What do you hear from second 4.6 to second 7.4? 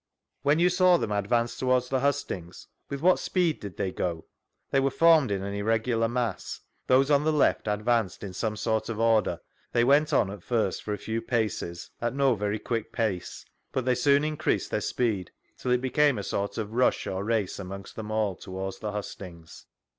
They were formed in an irregular mass. Those on the